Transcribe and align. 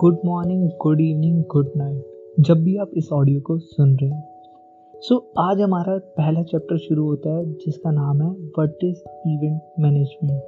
Good 0.00 0.18
morning 0.24 0.68
good 0.82 1.00
evening 1.00 1.42
good 1.42 1.70
night 1.76 2.04
जब 2.40 2.62
भी 2.62 2.76
आप 2.76 2.90
इस 2.96 3.12
ऑडियो 3.12 3.40
को 3.40 3.58
सुन 3.58 3.96
रहे 3.96 4.10
हैं। 4.10 4.24
सो 4.94 5.14
so, 5.14 5.22
आज 5.38 5.60
हमारा 5.60 5.98
पहला 5.98 6.42
चैप्टर 6.42 6.76
शुरू 6.76 7.04
होता 7.04 7.30
है 7.30 7.52
जिसका 7.52 7.90
नाम 7.90 8.22
है 8.22 8.30
वट 8.30 8.78
इज़ 8.84 9.02
इवेंट 9.28 9.60
मैनेजमेंट 9.78 10.42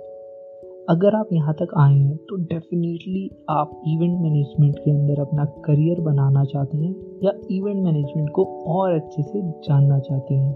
अगर 0.89 1.15
आप 1.15 1.29
यहाँ 1.33 1.55
तक 1.55 1.75
आए 1.79 1.95
हैं 1.95 2.17
तो 2.17 2.37
डेफिनेटली 2.37 3.31
आप 3.51 3.83
इवेंट 3.87 4.21
मैनेजमेंट 4.21 4.79
के 4.79 4.91
अंदर 4.91 5.21
अपना 5.21 5.45
करियर 5.45 6.01
बनाना 6.01 6.45
चाहते 6.45 6.79
हैं 6.79 6.95
या 7.25 7.33
इवेंट 7.51 7.85
मैनेजमेंट 7.85 8.31
को 8.31 8.45
और 8.67 8.93
अच्छे 8.93 9.23
से 9.23 9.43
जानना 9.43 9.99
चाहते 9.99 10.35
हैं। 10.35 10.55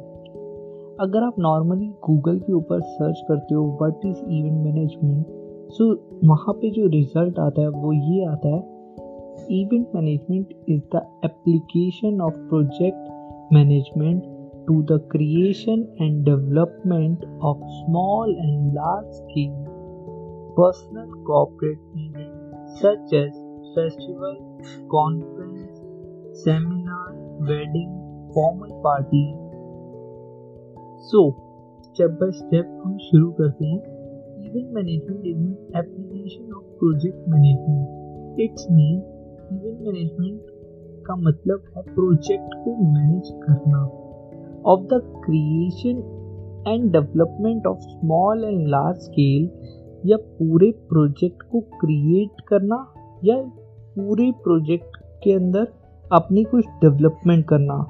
अगर 1.00 1.22
आप 1.22 1.38
नॉर्मली 1.38 1.86
गूगल 1.86 2.38
के 2.38 2.52
ऊपर 2.52 2.80
सर्च 2.80 3.24
करते 3.28 3.54
हो 3.54 3.78
what 3.82 4.06
is 4.06 4.18
event 4.18 4.64
management 4.64 5.26
so 5.72 5.94
वहाँ 6.24 6.54
पे 6.54 6.70
जो 6.70 6.86
रिज़ल्ट 6.86 7.38
आता 7.38 7.60
है 7.60 7.68
वो 7.68 7.92
ये 7.92 8.24
आता 8.24 8.48
है 8.48 8.79
event 9.50 9.94
management 9.94 10.52
is 10.68 10.80
the 10.94 11.02
application 11.24 12.20
of 12.20 12.34
project 12.48 13.52
management 13.52 14.22
to 14.66 14.82
the 14.90 14.98
creation 15.12 15.86
and 16.00 16.24
development 16.24 17.24
of 17.42 17.64
small 17.70 18.34
and 18.36 18.72
large 18.74 19.12
scale 19.12 19.52
personal 20.56 21.22
corporate 21.26 21.78
event 21.96 22.66
such 22.80 23.14
as 23.14 23.30
festival 23.74 24.36
conference 24.88 25.78
seminar 26.42 27.12
wedding 27.52 27.94
formal 28.34 28.80
party 28.82 29.24
so 31.06 31.30
step 31.84 32.10
by 32.20 32.30
step 32.32 32.80
हम 32.84 32.98
शुरू 32.98 33.30
करते 33.32 33.66
हैं 33.66 33.98
Event 34.42 34.72
management 34.72 35.24
is 35.24 35.36
an 35.36 35.56
application 35.74 36.50
of 36.50 36.62
project 36.78 37.18
management. 37.28 37.86
Its 38.36 38.68
mean 38.68 39.04
event 39.50 39.74
management 39.74 40.40
का 41.06 41.16
मतलब 41.16 41.62
है 41.76 41.82
project 41.82 42.54
को 42.54 42.92
manage 42.92 43.30
करना। 43.30 43.84
Of 44.66 44.80
the 44.80 45.22
creation 45.24 45.96
and 46.68 46.92
development 46.92 47.66
of 47.66 47.78
small 47.78 48.44
and 48.44 48.68
large 48.68 48.96
scale 48.96 49.50
या 50.06 50.16
पूरे 50.16 50.70
प्रोजेक्ट 50.70 51.42
को 51.42 51.60
क्रिएट 51.60 52.40
करना 52.40 52.94
या 53.24 53.42
पूरे 53.96 54.32
प्रोजेक्ट 54.32 54.96
के 55.24 55.32
अंदर 55.32 55.68
अपनी 56.12 56.44
कुछ 56.44 56.64
डेवलपमेंट 56.66 57.44
करना। 57.44 57.86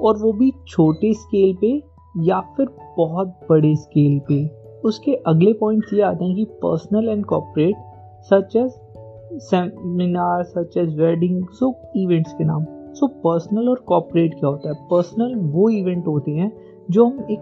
और 0.00 0.18
वो 0.18 0.32
भी 0.32 0.52
छोटे 0.66 1.14
स्केल 1.14 1.56
पे 1.60 1.82
या 2.18 2.40
फिर 2.40 2.66
बहुत 2.96 3.28
बड़े 3.50 3.76
स्केल 3.76 4.20
पे। 4.28 4.48
उसके 4.84 5.14
अगले 5.14 5.52
पॉइंट्स 5.52 5.92
ये 5.92 6.02
आते 6.02 6.24
हैं 6.24 6.36
कि 6.36 6.44
personal 6.44 7.08
and 7.08 7.24
corporate 7.24 7.76
such 8.20 8.56
as 8.56 8.89
seminar 9.32 10.42
such 10.42 10.76
as 10.76 11.00
wedding 11.00 11.44
so 11.52 11.74
events 11.96 12.32
के 12.32 12.44
नाम। 12.44 12.64
सो 12.94 13.06
so, 13.06 13.12
पर्सनल 13.12 13.68
और 13.68 13.84
कॉपरेट 13.86 14.34
क्या 14.34 14.48
होता 14.48 14.68
है? 14.68 14.74
पर्सनल 14.74 15.34
वो 15.34 15.68
इवेंट 15.68 16.06
होते 16.06 16.30
हैं 16.30 16.52
जो 16.90 17.06
हम 17.06 17.26
एक 17.30 17.38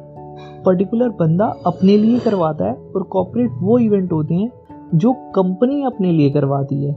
पर्टिकुलर 0.67 1.08
बंदा 1.08 1.45
अपने 1.67 1.97
लिए 1.97 2.19
करवाता 2.19 2.64
है 2.64 2.75
और 2.75 3.03
कॉपरेट 3.03 3.50
वो 3.55 3.78
इवेंट 3.78 4.12
होते 4.12 4.34
हैं 4.34 4.50
जो 4.95 5.12
कंपनी 5.12 5.83
अपने 5.84 6.12
लिए 6.12 6.30
करवाती 6.30 6.84
है। 6.84 6.92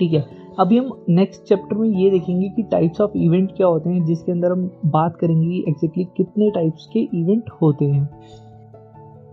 ठीक 0.00 0.12
है 0.12 0.24
अभी 0.58 0.78
हम 0.78 0.90
नेक्स्ट 1.08 1.42
चैप्टर 1.42 1.76
में 1.76 1.88
ये 1.88 2.10
देखेंगे 2.10 2.48
कि 2.48 2.62
टाइप्स 2.62 3.00
ऑफ़ 3.00 3.10
इवेंट 3.16 3.52
क्या 3.56 3.66
होते 3.66 3.90
हैं 3.90 4.04
जिसके 4.04 4.32
अंदर 4.32 4.52
हम 4.52 4.70
बात 4.86 5.16
करेंगे 5.16 5.56
एग्जैक्टली 5.56 6.04
exactly 6.04 6.16
कितने 6.16 6.50
टाइप्स 6.50 6.86
के 6.86 7.00
इवेंट 7.00 7.50
होते 7.62 7.84
हैं। 7.84 8.10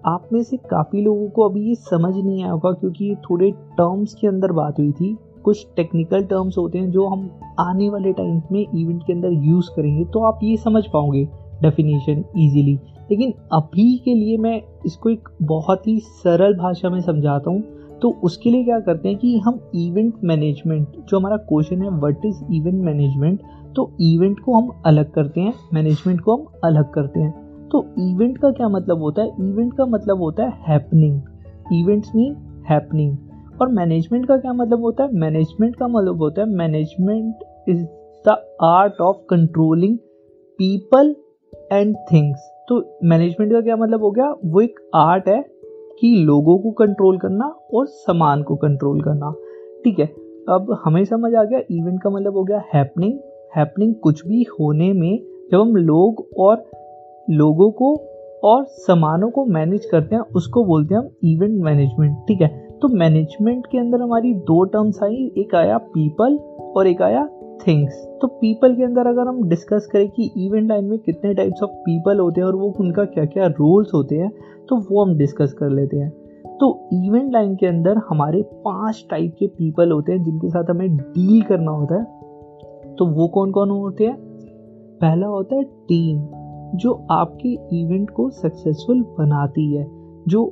आप 0.06 0.28
में 0.34 0.42
से 0.44 0.58
काफ़ी 0.58 1.02
लोगों 1.02 1.30
को 1.30 1.48
अभी 1.50 1.68
ये 1.70 1.76
समझ 1.76 2.16
नहीं 2.16 2.44
आया 2.44 2.52
होगा 2.52 2.72
क्योंकि 2.72 3.16
थोड़े 3.22 3.52
टर्म्स 3.52 4.14
के 4.14 4.28
अंदर 4.28 4.52
बात 4.52 4.80
हुई 4.80 4.92
थी। 4.92 5.16
कुछ 5.44 5.66
टेक्निकल 5.76 6.24
टर्म्स 6.24 6.58
होते 6.58 6.78
हैं 6.78 6.90
जो 6.92 7.08
हम 7.08 7.30
आने 7.60 7.90
वाले 7.90 8.14
टाइम 8.14 8.42
में 8.52 8.60
इवेंट 8.62 9.04
के 9.04 9.14
अंदर 9.14 9.32
यूज़ 9.46 9.70
करेंगे 9.76 10.06
तो 10.06 10.24
आप 10.24 10.40
ये 10.44 10.58
समझ 10.58 10.84
पाओगे 10.94 11.24
डेफिनेशन 11.62 12.24
ईजीली 12.38 12.74
लेकिन 13.12 13.34
अभी 13.54 13.98
के 13.98 14.14
लिए 14.14 14.38
मैं 14.38 14.62
इसको 14.86 15.10
एक 15.10 15.30
बहुत 15.42 15.88
ही 15.88 16.00
सरल 16.00 16.54
भाषा 16.54 16.90
में 16.90 17.02
समझाता 17.02 17.50
हूँ। 17.50 17.62
तो 18.02 18.10
उसके 18.24 18.50
लिए 18.50 18.64
क्या 18.64 18.80
करते 18.80 19.10
हैं 19.10 19.18
कि 19.18 19.38
हम 19.38 19.60
इवेंट 19.76 20.14
मैनेजमेंट 20.24 20.98
जो 21.00 21.20
हमारा 21.20 21.38
क्वेश्चन 21.38 21.82
है 21.82 21.90
व्हाट 21.90 22.26
इज़ 22.26 22.44
इवेंट 22.54 22.84
मैनेजमेंट 22.84 23.42
तो 23.76 23.90
इवेंट 24.02 24.40
को 24.40 24.58
हम 24.58 24.70
अलग 24.86 25.12
करते 25.12 25.42
हैं 25.42 25.54
मैनेजमेंट 25.74 26.22
को 26.22 26.36
हम 26.36 26.46
अलग 26.64 26.92
करते 26.94 27.20
हैं। 27.20 27.34
तो 27.72 27.86
इवेंट 28.00 28.38
का 28.38 28.52
क्या 28.52 28.68
मतलब 28.70 29.00
होता 29.00 29.22
है? 29.22 29.28
इवेंट 29.28 29.74
का 29.74 29.86
मतलब 29.86 30.18
होता 30.18 30.44
है 30.44 30.54
हैपनिंग 30.68 31.22
इवेंट्स 31.74 32.12
मीन 32.16 32.36
हैपनिंग 32.70 33.18
और 33.62 33.68
मैनेजमेंट 33.70 34.26
का 34.28 34.38
क्या 34.38 34.54
मतलब 34.54 34.82
होता 34.82 35.04
है? 35.04 35.14
मैनेजमेंट 35.14 35.76
का 35.76 35.88
मतलब 35.88 36.18
होता 36.18 36.42
है 36.42 36.48
management 36.50 37.36
is 37.70 37.84
the 38.28 38.56
art 38.62 39.02
of 39.02 39.18
controlling 39.30 39.98
people 40.60 41.16
and 41.74 41.96
things 42.12 42.52
तो 42.70 43.00
मैनेजमेंट 43.04 43.52
का 43.52 43.62
क्या 43.62 43.76
मतलब 43.76 44.02
हो 44.02 44.12
गया? 44.12 44.36
वो 44.46 44.62
एक 44.62 44.80
आर्ट 44.96 45.28
है 45.28 45.42
कि 46.00 46.16
लोगों 46.24 46.58
को 46.60 46.72
कंट्रोल 46.72 47.18
करना 47.18 47.46
और 47.74 47.86
सामान 47.86 48.44
को 48.44 48.56
कंट्रोल 48.56 49.02
करना। 49.02 49.32
ठीक 49.84 50.00
है? 50.00 50.06
अब 50.50 50.78
हमें 50.86 51.04
समझ 51.06 51.34
आ 51.34 51.44
गया 51.44 51.60
इवेंट 51.72 52.02
का 52.02 52.10
मतलब 52.10 52.34
हो 52.34 52.44
गया 52.44 52.62
हैपनिंग 52.74 53.20
हैपनिंग 53.56 53.96
कुछ 53.96 54.28
भी 54.28 54.46
होने 54.60 54.94
में 54.94 55.20
जब 55.52 55.60
हम 55.60 55.76
लोग 55.76 56.28
और 56.38 56.66
लोगों 57.30 57.72
को 57.72 57.96
और 58.44 58.64
सामानों 58.66 59.30
को 59.30 59.46
मैनेज 59.46 59.86
करते 59.86 60.16
हैं, 60.16 60.22
उसको 60.36 60.64
बोलते 60.66 60.96
हैं 60.96 61.02
हम 61.02 61.10
इवेंट 61.24 61.62
मैनेजमेंट 61.64 62.18
ठीक 62.28 62.42
है? 62.42 62.48
तो 62.82 62.88
मैनेजमेंट 62.88 63.66
के 63.66 63.78
अंदर 63.78 64.02
हमारी 64.02 64.34
दो 64.34 64.64
टर्म्स 64.64 65.04
आई, 65.04 65.32
एक 65.38 65.56
आया 65.56 65.78
पीपल 65.78 66.38
और 66.76 66.88
एक 66.88 67.02
आया 67.02 67.28
थिंग्स 67.68 68.06
तो 68.22 68.28
पीपल 68.28 68.76
के 68.76 68.84
अंदर 68.84 69.08
अगर 69.08 69.28
हम 69.28 69.48
डिस्कस 69.50 69.88
करें 69.94 70.10
कि 70.10 70.32
इवेंट 70.38 70.70
लाइन 70.70 70.86
में 70.86 71.00
कितने 71.00 71.34
टाइप्स 71.34 71.64
ऑफ़ 71.64 71.72
पीपल 71.72 72.20
होते 72.20 72.42
हैं 72.42 72.48
और 72.48 72.56
वो 72.56 72.74
उनका 72.80 73.06
क्या 73.06 73.26
क्या 73.26 73.48
रोल्स 73.48 73.94
होते 73.94 74.16
हैं 74.16 74.32
तो 74.70 74.76
वो 74.92 75.04
हम 75.04 75.18
डिस्कस 75.18 75.54
कर 75.54 75.70
लेते 75.70 75.98
हैं. 75.98 76.10
तो 76.58 76.90
इवेंट 76.94 77.34
लाइन 77.34 77.56
के 77.56 77.68
अंदर 77.68 77.98
हमारे 78.10 78.42
पाँच 78.66 79.06
टाइप 79.10 79.36
के 79.40 79.48
पीपल 79.48 79.92
होते 79.92 80.12
हैं 80.12 80.24
जिनके 80.24 80.50
साथ 80.50 80.70
हमें 80.70 80.98
डील 80.98 81.42
करना 81.42 81.72
होता 81.72 81.96
है. 81.96 82.04
तो 82.96 83.06
वो 83.06 83.28
कौन 83.28 83.52
कौन 83.52 83.70
होते 83.70 84.06
हैं? 84.06 84.16
पहला 85.02 85.28
होता 85.28 85.56
है 85.56 85.64
टीम 85.64 86.20
जो 86.76 87.08
आपके 87.12 87.80
इवेंट 87.82 88.10
को 88.10 88.30
सक्सेसफुल 88.30 89.02
बनाती 89.02 89.76
है, 89.76 89.88
जो 90.28 90.46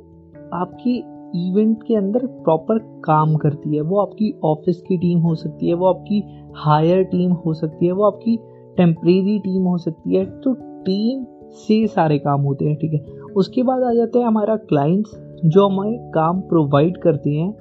आपके 0.52 1.16
इवेंट 1.48 1.82
के 1.82 1.94
अंदर 1.94 2.26
प्रॉपर 2.26 2.78
काम 3.04 3.36
करती 3.36 3.76
है, 3.76 3.80
वो 3.80 3.98
आपकी 3.98 4.40
ऑफ़िस 4.44 4.82
की 4.82 4.96
टीम 4.96 5.18
हो 5.18 5.34
सकती 5.34 5.68
है, 5.68 5.74
वो 5.74 5.86
आपकी 5.86 6.24
हायर 6.56 7.02
टीम 7.02 7.32
हो 7.32 7.54
सकती 7.54 7.86
है, 7.86 7.92
वो 7.92 8.04
आपकी 8.04 8.36
टेम्परेरी 8.76 9.38
टीम 9.38 9.62
हो 9.62 9.78
सकती 9.78 10.16
है 10.16 10.24
तो 10.40 10.54
टीम 10.82 11.24
से 11.50 11.86
सारे 11.86 12.18
काम 12.18 12.40
होते 12.40 12.64
हैं, 12.64 12.76
ठीक 12.76 12.92
है? 12.92 13.04
उसके 13.36 13.62
बाद 13.62 13.82
आ 13.82 13.92
जाते 13.94 14.18
हैं 14.18 14.26
हमारा 14.26 14.56
क्लाइंट्स 14.56 15.10
जो 15.44 15.68
हमें 15.68 16.10
काम 16.10 16.40
प्रोवाइड 16.40 16.96
करते 16.96 17.30
हैं। 17.30 17.52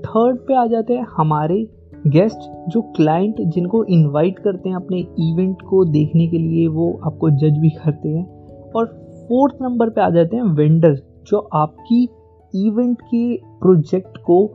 थर्ड 0.00 0.36
पे 0.36 0.54
आ 0.54 0.66
जाते 0.66 0.94
हैं 0.94 1.06
हमारे 1.16 1.68
गेस्ट 2.06 2.68
जो 2.68 2.82
क्लाइंट 2.82 3.40
जिनको 3.40 3.84
इनवाइट 3.84 4.38
करते 4.38 4.68
हैं 4.68 4.76
अपने 4.76 4.98
इवेंट 4.98 5.62
को 5.62 5.84
देखने 5.84 6.28
के 6.28 6.38
लिए, 6.38 6.66
वो 6.66 7.00
आपको 7.04 7.30
जज 7.30 7.58
भी 7.58 7.70
करते 7.70 8.08
हैं। 8.08 8.26
और 8.70 8.86
फोर्थ 9.28 9.54
नंबर 9.62 9.90
पे 9.90 10.00
आ 10.00 10.10
जाते 10.10 10.36
हैं 10.36 10.42
वेंडर, 10.42 10.94
जो 11.26 11.38
आपकी 11.38 12.08
इवेंट 12.54 13.02
के 13.02 13.36
प्रोजेक्ट 13.36 14.18
को 14.18 14.46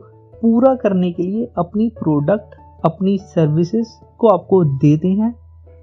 पूरा 0.42 0.74
करने 0.74 1.12
के 1.12 1.22
लिए 1.22 1.48
अपनी 1.58 1.88
प्रोडक्ट, 1.88 2.54
अपनी 2.84 3.18
सर्विसेज़ 3.18 3.88
को 4.18 4.28
आपको 4.28 4.64
देते 4.64 5.08
हैं। 5.08 5.34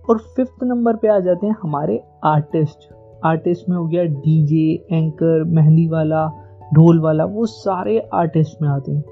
और 0.09 0.17
फिफ्थ 0.17 0.63
नंबर 0.63 0.95
पे 0.95 1.07
आ 1.07 1.19
जाते 1.19 1.47
हैं 1.47 1.55
हमारे 1.63 2.03
आर्टिस्ट। 2.23 2.93
आर्टिस्ट 3.25 3.69
में 3.69 3.77
हो 3.77 3.87
गया 3.87 4.03
डीजे, 4.03 4.87
एंकर, 4.91 5.43
मेहंदी 5.43 5.87
वाला, 5.87 6.31
ढोल 6.73 6.99
वाला, 6.99 7.25
वो 7.25 7.45
सारे 7.45 8.09
आर्टिस्ट 8.13 8.61
में 8.61 8.69
आते 8.69 8.91
हैं। 8.91 9.03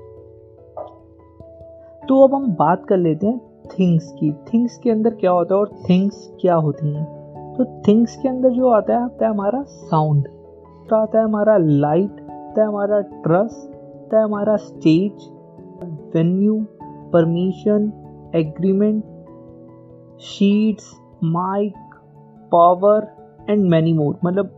तो 2.09 2.27
अब 2.27 2.33
हम 2.33 2.47
बात 2.47 2.85
कर 2.85 2.97
लेते 2.97 3.27
हैं 3.27 3.41
थिंग्स 3.79 4.11
की। 4.11 4.31
थिंग्स 4.31 4.77
के 4.77 4.91
अंदर 4.91 5.09
क्या 5.09 5.31
होता 5.31 5.55
है 5.55 5.61
और 5.61 5.69
थिंग्स 5.89 6.38
क्या 6.41 6.55
होती 6.55 6.94
हैं? 6.94 7.23
तो 7.53 7.65
थिंग्स 7.88 8.15
के 8.15 8.29
अंदर 8.29 8.50
जो 8.50 8.69
आता 8.69 8.94
है 8.94 9.03
आता 9.03 9.25
है 9.25 9.31
हमारा 9.31 9.63
साउंड 9.63 10.27
तो 10.89 10.95
आता 10.95 11.19
है 11.19 11.23
हमारा 11.23 11.57
लाइट 11.57 12.21
है 12.57 12.65
हमारा 12.65 13.01
ट्रस 13.01 13.69
आता 13.73 14.17
है 14.17 14.23
हमारा 14.23 14.55
stage 14.55 15.11
venue 16.15 16.65
permission 17.13 17.91
agreement 18.35 19.03
sheets 20.19 20.91
mic 21.23 21.73
power 22.51 23.07
and 23.50 23.69
many 23.69 23.94
more 23.94 24.17
मतलब 24.25 24.50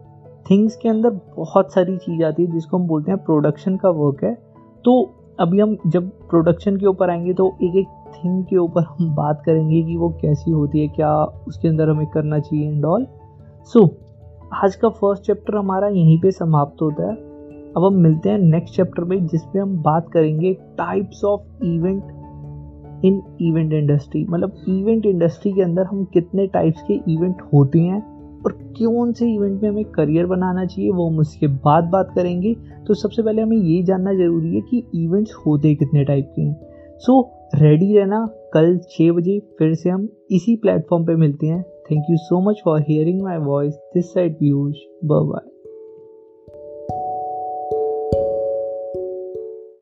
थिंग्स 0.50 0.75
के 0.75 0.89
अंदर 0.89 1.09
बहुत 1.38 1.74
सारी 1.74 1.97
चीज़ 1.97 2.24
आती 2.24 2.45
है 2.45 2.51
जिसको 2.51 2.77
हम 2.77 2.88
बोलते 2.88 3.12
हैं 3.12 3.24
प्रोडक्शन 3.24 3.77
का 3.77 3.89
वर्क 3.89 4.24
है। 4.24 4.38
तो 4.86 5.14
अभी 5.39 5.59
हम 5.59 5.77
जब 5.87 6.09
प्रोडक्शन 6.29 6.77
के 6.77 6.85
ऊपर 6.85 7.09
आएँगे 7.09 7.33
तो 7.33 7.47
एक 7.63 7.75
एक 7.75 7.87
थिंग 8.15 8.43
के 8.43 8.57
ऊपर 8.57 8.83
हम 8.83 9.15
बात 9.15 9.41
करेंगे 9.45 9.81
कि 9.83 9.97
वो 9.97 10.09
कैसी 10.09 10.51
होती 10.51 10.79
है, 10.79 10.87
क्या 10.87 11.23
उसके 11.23 11.67
अंदर 11.67 11.89
हमें 11.89 12.07
करना 12.07 12.39
चाहिए 12.39 12.69
एंड 12.69 12.85
ऑल 12.85 13.07
सो 13.63 13.85
आज 14.53 14.75
का 14.75 14.89
फ़र्स्ट 14.89 15.23
चैप्टर 15.23 15.55
हमारा 15.55 15.87
यहीं 15.87 16.19
पे 16.19 16.31
समाप्त 16.31 16.81
होता 16.81 17.03
है। 17.03 17.15
अब 17.77 17.85
हम 17.85 17.93
मिलते 17.93 18.29
हैं 18.29 18.37
नेक्स्ट 18.37 18.75
चैप्टर 18.75 19.03
में 19.03 19.27
जिसपे 19.27 19.59
हम 19.59 19.77
बात 19.77 20.09
करेंगे 20.11 20.53
types 20.53 21.23
of 21.23 21.63
event 21.63 22.03
in 23.05 23.21
event 23.41 23.73
industry 23.73 24.25
मतलब 24.29 24.63
इवेंट 24.67 25.05
इंडस्ट्री 25.05 25.53
के 25.53 25.61
अंदर 25.61 25.83
हम 25.83 26.03
कितने 26.03 26.47
टाइप्स 26.47 26.81
के 26.81 26.93
इवेंट 26.93 27.41
होते 27.53 27.79
हैं 27.79 28.14
और 28.45 28.51
कौन 28.51 29.12
से 29.12 29.33
इवेंट 29.33 29.62
में 29.62 29.69
हमें 29.69 29.86
करियर 29.86 30.25
बनाना 30.25 30.65
चाहिए, 30.65 30.92
वो 30.92 31.09
हम 31.09 31.19
उसके 31.19 31.47
बाद 31.47 31.83
बात 31.83 32.12
करेंगे। 32.15 32.56
तो 32.88 32.94
सबसे 32.94 33.21
पहले 33.21 33.42
हमें 33.42 33.57
ये 33.57 33.83
जानना 33.83 34.13
ज़रूरी 34.13 34.56
है 34.56 34.62
कि 34.62 34.83
इवेंट्स 34.95 35.33
होते 35.47 35.75
कितने 35.75 36.03
टाइप 36.03 36.33
के 36.36 36.42
हैं। 36.42 36.59
सो 36.97 37.31
रेडी 37.56 37.97
रहना 37.97 38.25
कल 38.53 38.77
छः 38.77 39.12
बजे, 39.12 39.39
फिर 39.39 39.74
से 39.74 39.89
हम 39.89 40.09
इसी 40.31 40.56
प्लेटफॉर्म 40.56 41.06
पे 41.06 41.15
मिलते 41.15 41.47
हैं। 41.47 41.63
Thank 41.63 42.03
you 42.09 42.18
so 42.18 42.50
much 42.50 42.62
for 42.65 42.81
hearing 42.81 43.21
my 43.21 43.38
voice 43.38 43.74
this 43.74 44.13
side 44.13 44.36
Piyush 44.36 44.75
bye 45.06 45.55